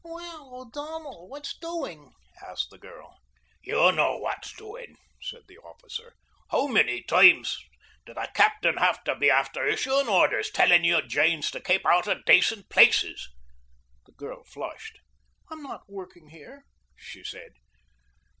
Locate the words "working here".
15.87-16.65